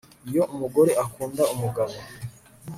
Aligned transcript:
iyo 0.29 0.43
umugore 0.53 0.91
akunda 1.03 1.43
umugabo 1.53 1.95